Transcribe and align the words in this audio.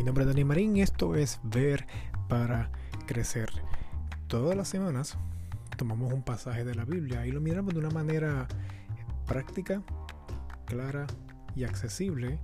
Mi 0.00 0.04
nombre 0.04 0.24
es 0.24 0.28
Dani 0.28 0.44
Marín 0.44 0.78
y 0.78 0.80
esto 0.80 1.14
es 1.14 1.40
Ver 1.42 1.86
para 2.26 2.72
Crecer. 3.04 3.50
Todas 4.28 4.56
las 4.56 4.66
semanas 4.66 5.18
tomamos 5.76 6.10
un 6.14 6.22
pasaje 6.22 6.64
de 6.64 6.74
la 6.74 6.86
Biblia 6.86 7.26
y 7.26 7.32
lo 7.32 7.42
miramos 7.42 7.74
de 7.74 7.80
una 7.80 7.90
manera 7.90 8.48
práctica, 9.26 9.82
clara 10.64 11.06
y 11.54 11.64
accesible 11.64 12.38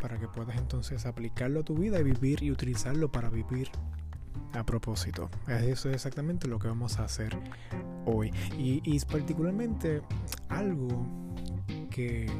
para 0.00 0.20
que 0.20 0.28
puedas 0.28 0.56
entonces 0.56 1.04
aplicarlo 1.04 1.62
a 1.62 1.64
tu 1.64 1.74
vida 1.74 1.98
y 1.98 2.04
vivir 2.04 2.44
y 2.44 2.52
utilizarlo 2.52 3.10
para 3.10 3.28
vivir 3.28 3.72
a 4.52 4.64
propósito. 4.64 5.30
Eso 5.48 5.88
es 5.88 5.96
exactamente 5.96 6.46
lo 6.46 6.60
que 6.60 6.68
vamos 6.68 7.00
a 7.00 7.06
hacer 7.06 7.36
hoy. 8.06 8.30
Y, 8.56 8.82
y 8.84 9.00
particularmente 9.00 10.00
algo 10.48 11.08
que 11.90 12.30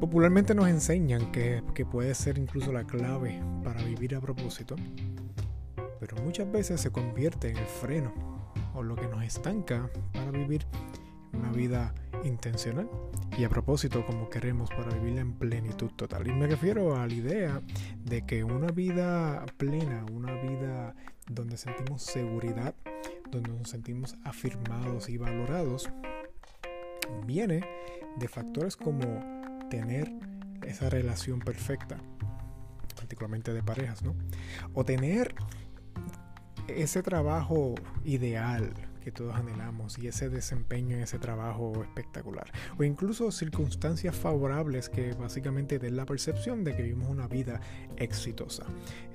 Popularmente 0.00 0.54
nos 0.54 0.68
enseñan 0.68 1.32
que, 1.32 1.62
puede 1.90 2.14
ser 2.14 2.38
incluso 2.38 2.72
la 2.72 2.84
clave 2.84 3.40
para 3.62 3.82
vivir 3.82 4.14
a 4.14 4.20
propósito, 4.20 4.76
pero 6.00 6.16
muchas 6.22 6.50
veces 6.50 6.80
se 6.80 6.90
convierte 6.90 7.50
en 7.50 7.56
el 7.56 7.66
freno 7.66 8.12
o 8.74 8.82
lo 8.82 8.96
que 8.96 9.06
nos 9.06 9.22
estanca 9.22 9.88
para 10.12 10.30
vivir 10.30 10.66
una 11.32 11.50
vida 11.52 11.94
intencional 12.24 12.88
y 13.36 13.44
a 13.44 13.48
propósito 13.48 14.04
como 14.06 14.28
queremos 14.28 14.70
para 14.70 14.94
vivirla 14.94 15.20
en 15.20 15.32
plenitud 15.34 15.90
total. 15.96 16.26
Y 16.26 16.32
me 16.32 16.46
refiero 16.46 16.96
a 16.96 17.06
la 17.06 17.12
idea 17.12 17.62
de 18.04 18.26
que 18.26 18.44
una 18.44 18.68
vida 18.68 19.44
plena, 19.56 20.04
una 20.12 20.32
vida 20.42 20.94
donde 21.28 21.56
sentimos 21.56 22.02
seguridad, 22.02 22.74
donde 23.30 23.50
nos 23.50 23.70
sentimos 23.70 24.16
afirmados 24.24 25.08
y 25.08 25.16
valorados, 25.16 25.88
viene 27.26 27.64
de 28.16 28.28
factores 28.28 28.76
como 28.76 29.33
tener 29.74 30.12
esa 30.64 30.88
relación 30.88 31.40
perfecta, 31.40 31.98
particularmente 32.94 33.52
de 33.52 33.62
parejas, 33.62 34.02
¿no? 34.02 34.14
O 34.72 34.84
tener 34.84 35.34
ese 36.68 37.02
trabajo 37.02 37.74
ideal 38.04 38.72
que 39.02 39.10
todos 39.10 39.34
anhelamos 39.34 39.98
y 39.98 40.06
ese 40.06 40.30
desempeño 40.30 40.96
en 40.96 41.02
ese 41.02 41.18
trabajo 41.18 41.82
espectacular. 41.82 42.50
O 42.78 42.84
incluso 42.84 43.32
circunstancias 43.32 44.14
favorables 44.16 44.88
que 44.88 45.12
básicamente 45.12 45.78
den 45.80 45.96
la 45.96 46.06
percepción 46.06 46.62
de 46.62 46.74
que 46.74 46.84
vivimos 46.84 47.10
una 47.10 47.26
vida 47.26 47.60
exitosa. 47.96 48.64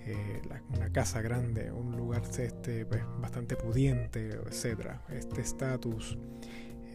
Eh, 0.05 0.41
una 0.75 0.91
casa 0.91 1.21
grande, 1.21 1.71
un 1.71 1.95
lugar 1.95 2.21
este, 2.37 2.85
pues, 2.85 3.02
bastante 3.19 3.55
pudiente, 3.55 4.30
etc. 4.30 4.91
Este 5.09 5.41
estatus, 5.41 6.17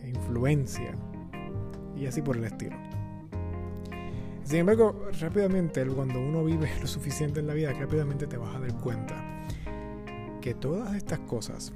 influencia 0.06 0.94
y 1.96 2.06
así 2.06 2.20
por 2.22 2.36
el 2.36 2.44
estilo. 2.44 2.76
Sin 4.44 4.58
embargo, 4.58 5.08
rápidamente, 5.20 5.86
cuando 5.86 6.20
uno 6.20 6.44
vive 6.44 6.70
lo 6.80 6.86
suficiente 6.86 7.40
en 7.40 7.46
la 7.46 7.54
vida, 7.54 7.72
rápidamente 7.72 8.26
te 8.26 8.36
vas 8.36 8.54
a 8.54 8.60
dar 8.60 8.74
cuenta 8.74 9.14
que 10.42 10.52
todas 10.52 10.94
estas 10.94 11.20
cosas, 11.20 11.72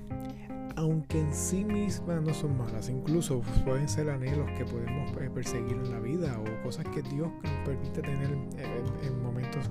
aunque 0.76 1.18
en 1.18 1.32
sí 1.32 1.64
mismas 1.64 2.20
no 2.20 2.34
son 2.34 2.58
malas, 2.58 2.90
incluso 2.90 3.40
pueden 3.64 3.88
ser 3.88 4.10
anhelos 4.10 4.46
que 4.58 4.66
podemos 4.66 5.10
eh, 5.16 5.30
perseguir 5.30 5.78
en 5.78 5.90
la 5.90 5.98
vida 5.98 6.38
o 6.38 6.62
cosas 6.62 6.84
que 6.94 7.00
Dios 7.00 7.30
nos 7.42 7.66
permite 7.66 8.02
tener 8.02 8.30
en, 8.30 9.22
momentos 9.22 9.70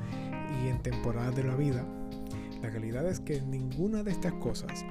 y 0.64 0.68
en 0.68 0.82
temporadas 0.82 1.36
de 1.36 1.44
la 1.44 1.56
vida, 1.56 1.86
la 2.64 2.72
realidad 2.72 3.06
es 3.08 3.20
que 3.20 3.40
ninguna 3.42 4.02
de 4.02 4.10
estas 4.10 4.34
cosas 4.34 4.84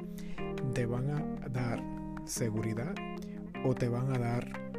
te 0.75 0.87
van 0.87 1.11
a 1.11 1.49
dar 1.49 1.83
seguridad 2.25 2.95
o 3.65 3.75
te 3.75 3.89
van 3.89 4.15
a 4.15 4.19
dar 4.19 4.71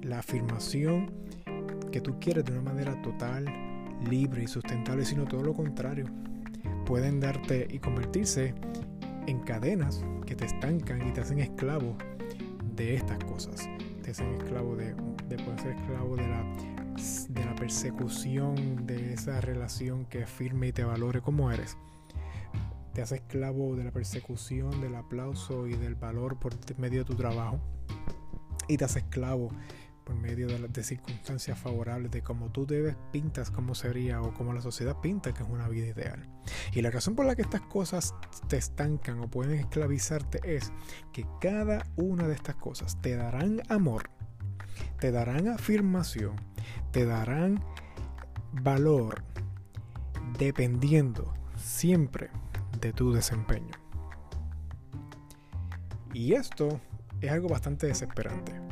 la 0.00 0.20
afirmación 0.20 1.12
que 1.90 2.00
tú 2.00 2.18
quieres 2.20 2.44
de 2.44 2.52
una 2.52 2.62
manera 2.62 3.00
total, 3.02 3.46
libre 4.08 4.44
y 4.44 4.46
sustentable, 4.46 5.04
sino 5.04 5.24
todo 5.24 5.42
lo 5.42 5.54
contrario. 5.54 6.06
Pueden 6.86 7.20
darte 7.20 7.66
y 7.70 7.78
convertirse 7.78 8.54
en 9.26 9.40
cadenas 9.40 10.04
que 10.26 10.34
te 10.34 10.46
estancan 10.46 11.06
y 11.06 11.12
te 11.12 11.20
hacen 11.20 11.40
esclavo 11.40 11.96
de 12.74 12.94
estas 12.94 13.22
cosas. 13.24 13.68
Te 14.02 14.10
hacen 14.10 14.34
esclavo 14.34 14.76
de, 14.76 14.94
de 15.28 15.36
poder 15.36 15.60
ser 15.60 15.72
esclavo 15.72 16.16
de 16.16 16.26
la, 16.26 16.42
de 17.28 17.44
la 17.44 17.54
persecución 17.54 18.86
de 18.86 19.12
esa 19.12 19.40
relación 19.40 20.04
que 20.06 20.26
firme 20.26 20.68
y 20.68 20.72
te 20.72 20.84
valore 20.84 21.20
como 21.20 21.50
eres. 21.50 21.76
Te 22.94 23.02
hace 23.02 23.16
esclavo 23.16 23.76
de 23.76 23.84
la 23.84 23.92
persecución, 23.92 24.80
del 24.80 24.96
aplauso 24.96 25.68
y 25.68 25.74
del 25.74 25.94
valor 25.94 26.38
por 26.38 26.54
medio 26.78 27.00
de 27.00 27.04
tu 27.04 27.14
trabajo. 27.14 27.60
Y 28.66 28.76
te 28.76 28.84
hace 28.84 29.00
esclavo 29.00 29.50
por 30.10 30.20
medio 30.20 30.48
de, 30.48 30.82
circunstancias 30.82 31.56
favorables 31.56 32.10
de 32.10 32.20
cómo 32.20 32.50
tú 32.50 32.66
debes 32.66 32.96
pintas 33.12 33.48
cómo 33.52 33.76
sería 33.76 34.20
o 34.20 34.34
cómo 34.34 34.52
la 34.52 34.60
sociedad 34.60 34.96
pinta 35.00 35.32
que 35.32 35.44
es 35.44 35.48
una 35.48 35.68
vida 35.68 35.86
ideal. 35.86 36.26
Y 36.72 36.82
la 36.82 36.90
razón 36.90 37.14
por 37.14 37.26
la 37.26 37.36
que 37.36 37.42
estas 37.42 37.60
cosas 37.60 38.12
te 38.48 38.56
estancan 38.56 39.20
o 39.20 39.28
pueden 39.28 39.60
esclavizarte 39.60 40.40
es 40.44 40.72
que 41.12 41.24
cada 41.40 41.86
una 41.94 42.26
de 42.26 42.34
estas 42.34 42.56
cosas 42.56 43.00
te 43.00 43.14
darán 43.14 43.62
amor, 43.68 44.10
te 44.98 45.12
darán 45.12 45.46
afirmación, 45.46 46.34
te 46.90 47.04
darán 47.04 47.62
valor 48.50 49.22
dependiendo 50.40 51.32
siempre 51.56 52.30
de 52.80 52.92
tu 52.92 53.12
desempeño. 53.12 53.76
Y 56.12 56.32
esto 56.32 56.80
es 57.20 57.30
algo 57.30 57.48
bastante 57.48 57.86
desesperante. 57.86 58.69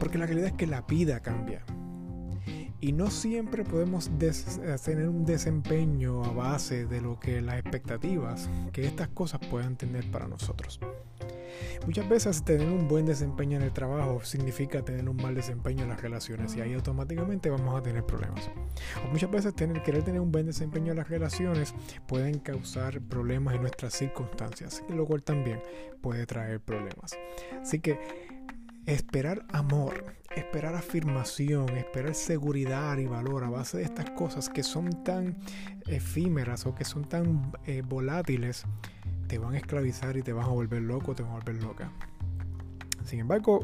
Porque 0.00 0.18
la 0.18 0.26
realidad 0.26 0.48
es 0.48 0.56
que 0.56 0.66
la 0.66 0.80
vida 0.82 1.20
cambia. 1.20 1.62
Y 2.80 2.92
no 2.92 3.10
siempre 3.10 3.62
podemos 3.62 4.10
tener 4.82 5.08
un 5.08 5.26
desempeño 5.26 6.24
a 6.24 6.32
base 6.32 6.86
de 6.86 7.02
lo 7.02 7.20
que 7.20 7.42
las 7.42 7.58
expectativas 7.58 8.48
que 8.72 8.86
estas 8.86 9.08
cosas 9.08 9.40
puedan 9.50 9.76
tener 9.76 10.10
para 10.10 10.26
nosotros. 10.26 10.80
Muchas 11.84 12.08
veces 12.08 12.42
tener 12.42 12.68
un 12.68 12.88
buen 12.88 13.04
desempeño 13.04 13.58
en 13.58 13.64
el 13.64 13.72
trabajo 13.72 14.22
significa 14.24 14.82
tener 14.82 15.06
un 15.08 15.16
mal 15.16 15.34
desempeño 15.34 15.82
en 15.82 15.90
las 15.90 16.00
relaciones 16.00 16.56
y 16.56 16.62
ahí 16.62 16.72
automáticamente 16.72 17.50
vamos 17.50 17.78
a 17.78 17.82
tener 17.82 18.04
problemas. 18.04 18.50
O 19.04 19.10
muchas 19.10 19.30
veces 19.30 19.52
querer 19.52 20.02
tener 20.02 20.20
un 20.20 20.32
buen 20.32 20.46
desempeño 20.46 20.92
en 20.92 20.98
las 20.98 21.08
relaciones 21.10 21.74
pueden 22.06 22.38
causar 22.38 23.00
problemas 23.02 23.54
en 23.54 23.60
nuestras 23.60 23.92
circunstancias, 23.92 24.82
lo 24.88 25.04
cual 25.04 25.22
también 25.22 25.60
puede 26.00 26.24
traer 26.24 26.60
problemas. 26.60 27.18
Así 27.60 27.80
que 27.80 27.98
esperar 28.92 29.46
amor, 29.52 30.04
esperar 30.34 30.74
afirmación, 30.74 31.76
esperar 31.76 32.14
seguridad 32.14 32.98
y 32.98 33.06
valor 33.06 33.44
a 33.44 33.50
base 33.50 33.78
de 33.78 33.84
estas 33.84 34.10
cosas 34.10 34.48
que 34.48 34.64
son 34.64 35.04
tan 35.04 35.38
efímeras 35.86 36.66
o 36.66 36.74
que 36.74 36.84
son 36.84 37.08
tan 37.08 37.52
eh, 37.66 37.82
volátiles, 37.86 38.64
te 39.28 39.38
van 39.38 39.54
a 39.54 39.58
esclavizar 39.58 40.16
y 40.16 40.22
te 40.22 40.32
van 40.32 40.46
a 40.46 40.48
volver 40.48 40.82
loco, 40.82 41.14
te 41.14 41.22
van 41.22 41.32
a 41.32 41.34
volver 41.36 41.62
loca. 41.62 41.92
Sin 43.04 43.20
embargo, 43.20 43.60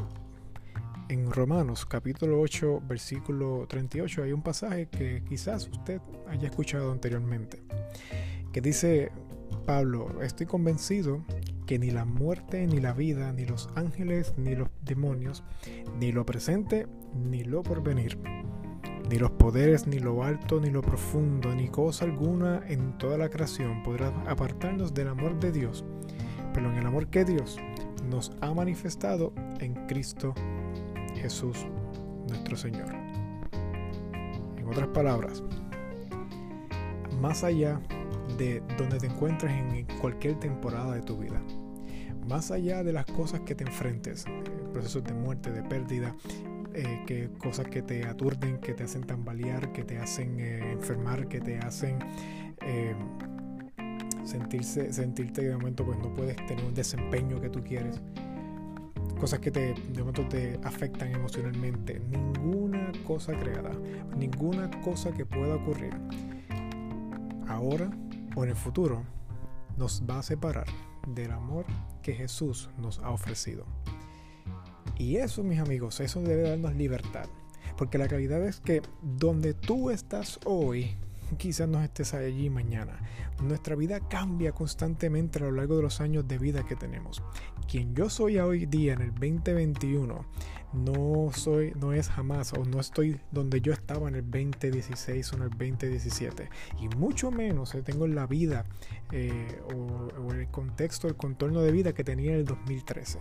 en 1.09 1.31
Romanos 1.31 1.87
capítulo 1.87 2.41
8, 2.41 2.83
versículo 2.87 3.67
38 3.69 4.23
hay 4.23 4.33
un 4.33 4.43
pasaje 4.43 4.87
que 4.87 5.25
quizás 5.29 5.69
usted 5.69 6.01
haya 6.29 6.49
escuchado 6.49 6.93
anteriormente, 6.93 7.63
que 8.53 8.61
dice 8.61 9.11
Pablo, 9.67 10.23
estoy 10.23 10.47
convencido 10.47 11.25
que 11.67 11.79
ni 11.79 11.91
la 11.91 12.05
muerte, 12.05 12.67
ni 12.67 12.81
la 12.81 12.93
vida, 12.93 13.33
ni 13.33 13.45
los 13.45 13.69
ángeles, 13.75 14.35
ni 14.37 14.55
los 14.55 14.69
demonios, 14.83 15.43
ni 15.99 16.13
lo 16.13 16.25
presente, 16.25 16.87
ni 17.15 17.43
lo 17.45 17.63
porvenir, 17.63 18.19
ni 19.11 19.19
los 19.19 19.33
poderes, 19.33 19.87
ni 19.87 19.99
lo 19.99 20.23
alto, 20.25 20.61
ni 20.61 20.71
lo 20.71 20.81
profundo, 20.81 21.55
ni 21.55 21.69
cosa 21.69 22.05
alguna 22.05 22.63
en 22.69 22.97
toda 22.99 23.19
la 23.19 23.29
creación 23.29 23.83
podrá 23.83 24.09
apartarnos 24.29 24.95
del 24.95 25.09
amor 25.09 25.39
de 25.41 25.53
Dios, 25.53 25.85
pero 26.55 26.71
en 26.71 26.79
el 26.79 26.87
amor 26.87 27.09
que 27.09 27.25
Dios 27.25 27.59
nos 28.09 28.33
ha 28.41 28.55
manifestado 28.55 29.33
en 29.61 29.75
Cristo 29.87 30.35
Jesús 31.17 31.67
nuestro 32.29 32.57
Señor. 32.57 32.95
En 34.57 34.67
otras 34.69 34.89
palabras, 34.89 35.43
más 37.21 37.43
allá 37.43 37.81
de 38.39 38.63
donde 38.77 38.99
te 38.99 39.07
encuentres 39.07 39.53
en 39.53 39.87
cualquier 40.01 40.39
temporada 40.39 40.95
de 40.95 41.03
tu 41.03 41.17
vida. 41.17 41.43
Más 42.29 42.51
allá 42.51 42.83
de 42.83 42.93
las 42.93 43.07
cosas 43.07 43.41
que 43.41 43.55
te 43.55 43.65
enfrentes, 43.65 44.27
eh, 44.27 44.43
procesos 44.73 45.05
de 45.05 45.15
muerte, 45.15 45.53
de 45.53 45.63
pérdida, 45.63 46.15
eh, 46.75 47.03
que 47.07 47.31
cosas 47.39 47.69
que 47.69 47.83
te 47.83 48.05
aturden, 48.05 48.59
que 48.59 48.75
te 48.75 48.85
hacen 48.85 49.05
tambalear, 49.05 49.73
que 49.73 49.85
te 49.85 49.99
hacen 49.99 50.41
eh, 50.41 50.73
enfermar, 50.73 51.29
que 51.29 51.41
te 51.41 51.59
hacen 51.59 51.99
sentirse, 54.25 54.93
sentirte 54.93 55.43
de 55.43 55.57
momento 55.57 55.85
pues 55.85 55.99
no 55.99 56.13
puedes 56.13 56.35
tener 56.47 56.65
un 56.65 56.75
desempeño 56.75 57.41
que 57.41 57.49
tú 57.49 57.63
quieres. 57.63 58.01
Cosas 59.21 59.39
que 59.39 59.51
de 59.51 59.75
momento 59.99 60.27
te 60.29 60.59
afectan 60.65 61.13
emocionalmente. 61.13 62.01
Ninguna 62.01 62.91
cosa 63.07 63.39
creada, 63.39 63.71
ninguna 64.17 64.69
cosa 64.83 65.13
que 65.13 65.25
pueda 65.25 65.55
ocurrir 65.55 65.95
ahora 67.47 67.91
en 68.45 68.51
el 68.51 68.57
futuro 68.57 69.03
nos 69.77 70.03
va 70.09 70.19
a 70.19 70.23
separar 70.23 70.67
del 71.07 71.33
amor 71.33 71.67
que 72.03 72.15
Jesús 72.15 72.71
nos 72.79 72.99
ha 73.01 73.11
ofrecido. 73.11 73.65
Y 74.99 75.17
eso, 75.17 75.43
mis 75.43 75.61
amigos, 75.61 76.01
eso 76.01 76.21
debe 76.23 76.49
darnos 76.49 76.75
libertad. 76.75 77.27
Porque 77.77 77.99
la 77.99 78.07
realidad 78.07 78.43
es 78.43 78.61
que 78.61 78.83
donde 79.03 79.53
tú 79.53 79.91
estás 79.91 80.41
hoy, 80.45 80.97
quizás 81.39 81.69
no 81.69 81.83
estés 81.83 82.15
allí 82.15 82.49
mañana. 82.49 82.99
Nuestra 83.43 83.77
vida 83.77 84.01
cambia 84.09 84.53
constantemente 84.53 85.39
a 85.39 85.43
lo 85.43 85.53
largo 85.53 85.77
de 85.77 85.83
los 85.83 86.01
años 86.01 86.27
de 86.27 86.39
vida 86.39 86.65
que 86.65 86.77
tenemos. 86.77 87.23
Quien 87.69 87.95
yo 87.95 88.09
soy 88.09 88.39
hoy 88.39 88.65
día 88.67 88.95
en 88.95 89.03
el 89.03 89.11
2021 89.11 90.25
no 90.77 91.31
soy, 91.33 91.73
no 91.81 91.93
es 91.93 92.09
jamás 92.09 92.53
o 92.53 92.65
no 92.65 92.81
estoy 92.81 93.21
donde 93.33 93.61
yo 93.61 93.73
estaba 93.73 94.09
en 94.09 94.17
el 94.17 94.31
2016 94.31 95.33
o 95.33 95.37
en 95.37 95.43
el 95.43 95.51
2017 95.51 96.49
y 96.81 96.89
mucho 96.97 97.31
menos 97.31 97.75
eh, 97.75 97.83
tengo 97.83 98.07
la 98.07 98.27
vida 98.27 98.67
eh, 99.13 99.61
o, 99.75 100.33
el 100.33 100.49
contexto, 100.49 101.09
el 101.09 101.17
contorno 101.17 101.61
de 101.61 101.73
vida 101.73 101.93
que 101.93 102.05
tenía 102.05 102.33
en 102.33 102.39
el 102.41 102.45
2013. 102.45 103.19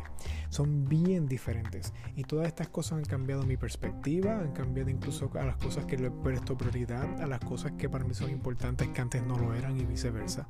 Son 0.50 0.88
bien 0.88 1.28
diferentes 1.28 1.94
y 2.16 2.24
todas 2.24 2.48
estas 2.48 2.68
cosas 2.70 3.00
han 3.00 3.06
cambiado 3.06 3.44
mi 3.44 3.58
perspectiva, 3.58 4.38
han 4.38 4.52
cambiado 4.52 4.90
incluso 4.90 5.32
a 5.36 5.46
las 5.46 5.58
cosas 5.58 5.86
que 5.86 5.98
le 5.98 6.12
presto 6.12 6.58
prioridad, 6.58 7.22
a 7.22 7.28
las 7.28 7.40
cosas 7.40 7.72
que 7.74 7.90
para 7.90 8.04
mí 8.04 8.14
son 8.14 8.30
importantes 8.30 8.88
que 8.90 9.02
antes 9.02 9.24
no 9.24 9.38
lo 9.38 9.54
eran 9.54 9.80
y 9.80 9.86
viceversa. 9.86 10.48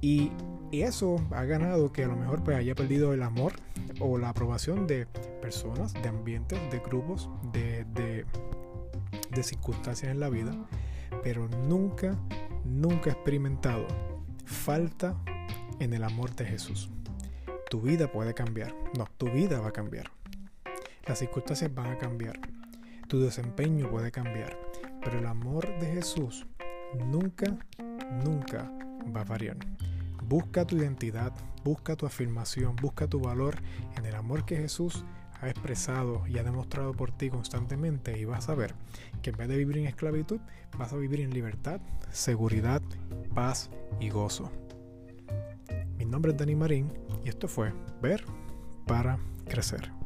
Y 0.00 0.30
y 0.70 0.82
eso 0.82 1.16
ha 1.30 1.44
ganado 1.44 1.92
que 1.92 2.04
a 2.04 2.08
lo 2.08 2.16
mejor 2.16 2.42
pues 2.42 2.56
haya 2.56 2.74
perdido 2.74 3.12
el 3.12 3.22
amor 3.22 3.52
o 4.00 4.18
la 4.18 4.30
aprobación 4.30 4.86
de 4.86 5.06
personas, 5.40 5.92
de 5.94 6.08
ambientes, 6.08 6.58
de 6.70 6.78
grupos, 6.78 7.30
de, 7.52 7.84
de, 7.94 8.24
circunstancias 9.42 10.10
en 10.10 10.18
la 10.18 10.30
vida, 10.30 10.52
pero 11.22 11.46
nunca, 11.68 12.16
nunca 12.64 13.10
he 13.10 13.12
experimentado 13.12 13.86
falta 14.44 15.14
en 15.78 15.92
el 15.92 16.02
amor 16.04 16.34
de 16.34 16.46
Jesús. 16.46 16.90
Tu 17.68 17.80
vida 17.80 18.10
puede 18.10 18.32
cambiar, 18.32 18.74
no, 18.96 19.06
tu 19.18 19.30
vida 19.30 19.60
va 19.60 19.68
a 19.68 19.72
cambiar. 19.72 20.10
Las 21.06 21.18
circunstancias 21.18 21.72
van 21.74 21.92
a 21.92 21.98
cambiar, 21.98 22.40
tu 23.08 23.20
desempeño 23.20 23.90
puede 23.90 24.10
cambiar, 24.10 24.58
pero 25.04 25.18
el 25.18 25.26
amor 25.26 25.78
de 25.78 25.86
Jesús 25.86 26.46
nunca, 26.94 27.56
nunca 28.24 28.70
va 29.14 29.20
a 29.20 29.24
variar. 29.24 29.56
Busca 30.28 30.66
tu 30.66 30.76
identidad, 30.76 31.32
busca 31.62 31.94
tu 31.94 32.04
afirmación, 32.04 32.74
busca 32.76 33.06
tu 33.06 33.20
valor 33.20 33.56
en 33.96 34.06
el 34.06 34.14
amor 34.14 34.44
que 34.44 34.56
Jesús 34.56 35.04
ha 35.40 35.48
expresado 35.48 36.26
y 36.26 36.38
ha 36.38 36.42
demostrado 36.42 36.92
por 36.92 37.12
ti 37.12 37.30
constantemente 37.30 38.18
y 38.18 38.24
vas 38.24 38.48
a 38.48 38.54
ver 38.54 38.74
que 39.22 39.30
en 39.30 39.36
vez 39.36 39.48
de 39.48 39.56
vivir 39.56 39.78
en 39.78 39.86
esclavitud, 39.86 40.40
vas 40.78 40.92
a 40.92 40.96
vivir 40.96 41.20
en 41.20 41.32
libertad, 41.32 41.80
seguridad, 42.10 42.82
paz 43.34 43.70
y 44.00 44.08
gozo. 44.10 44.50
Mi 45.96 46.04
nombre 46.04 46.32
es 46.32 46.38
Dani 46.38 46.56
Marín 46.56 46.92
y 47.24 47.28
esto 47.28 47.46
fue 47.46 47.72
Ver 48.02 48.24
para 48.86 49.18
Crecer. 49.48 50.05